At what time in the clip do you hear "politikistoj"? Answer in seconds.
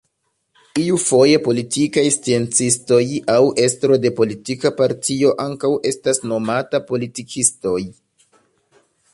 6.91-7.81